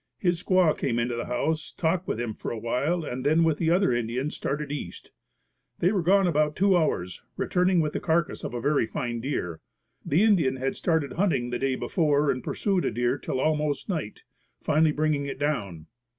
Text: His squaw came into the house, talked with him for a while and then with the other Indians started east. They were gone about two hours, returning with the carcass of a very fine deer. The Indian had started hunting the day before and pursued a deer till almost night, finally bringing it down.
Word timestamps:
His 0.17 0.41
squaw 0.41 0.75
came 0.75 0.97
into 0.97 1.15
the 1.15 1.27
house, 1.27 1.71
talked 1.77 2.07
with 2.07 2.19
him 2.19 2.33
for 2.33 2.49
a 2.49 2.57
while 2.57 3.03
and 3.05 3.23
then 3.23 3.43
with 3.43 3.59
the 3.59 3.69
other 3.69 3.93
Indians 3.93 4.35
started 4.35 4.71
east. 4.71 5.11
They 5.77 5.91
were 5.91 6.01
gone 6.01 6.25
about 6.25 6.55
two 6.55 6.75
hours, 6.75 7.21
returning 7.37 7.81
with 7.81 7.93
the 7.93 7.99
carcass 7.99 8.43
of 8.43 8.55
a 8.55 8.59
very 8.61 8.87
fine 8.87 9.19
deer. 9.21 9.61
The 10.03 10.23
Indian 10.23 10.55
had 10.55 10.75
started 10.75 11.13
hunting 11.13 11.51
the 11.51 11.59
day 11.59 11.75
before 11.75 12.31
and 12.31 12.43
pursued 12.43 12.83
a 12.83 12.89
deer 12.89 13.19
till 13.19 13.39
almost 13.39 13.89
night, 13.89 14.23
finally 14.59 14.91
bringing 14.91 15.27
it 15.27 15.37
down. 15.37 15.85